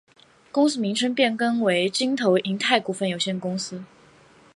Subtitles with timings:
[0.51, 3.83] 公司名称变更为京投银泰股份有限公司。